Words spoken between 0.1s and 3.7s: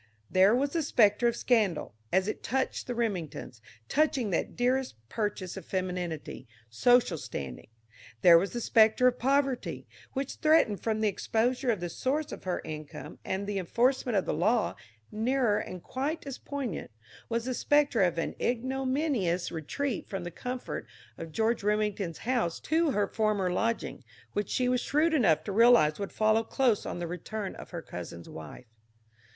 There was the specter of scandal, as it touched the Remingtons,